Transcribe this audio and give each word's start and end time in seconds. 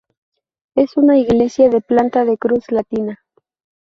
Es 0.73 0.97
una 0.97 1.19
iglesia 1.19 1.69
de 1.69 1.79
planta 1.79 2.25
de 2.25 2.39
cruz 2.39 2.71
latina. 2.71 3.19